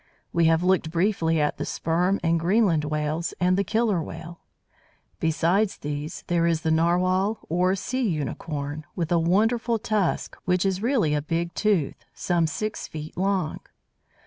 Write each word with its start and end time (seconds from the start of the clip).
We 0.33 0.45
have 0.45 0.63
looked 0.63 0.89
briefly 0.89 1.39
at 1.39 1.57
the 1.57 1.63
Sperm 1.63 2.19
and 2.23 2.39
Greenland 2.39 2.85
Whales, 2.85 3.35
and 3.39 3.55
the 3.55 3.63
Killer 3.63 4.01
Whale. 4.01 4.39
Besides 5.19 5.77
these 5.77 6.23
there 6.25 6.47
is 6.47 6.61
the 6.61 6.71
Narwhal, 6.71 7.37
or 7.49 7.75
Sea 7.75 8.09
unicorn, 8.09 8.83
with 8.95 9.11
a 9.11 9.19
wonderful 9.19 9.77
tusk, 9.77 10.35
which 10.45 10.65
is 10.65 10.81
really 10.81 11.13
a 11.13 11.21
big 11.21 11.53
tooth, 11.53 12.03
some 12.15 12.47
six 12.47 12.87
feet 12.87 13.15
long. 13.15 13.59